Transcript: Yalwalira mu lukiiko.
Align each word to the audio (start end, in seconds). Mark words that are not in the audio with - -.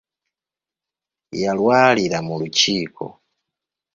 Yalwalira 1.41 2.17
mu 2.27 2.35
lukiiko. 2.41 3.05